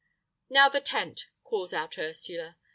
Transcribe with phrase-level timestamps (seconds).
[0.49, 2.57] "Now the tent," calls out Ursula.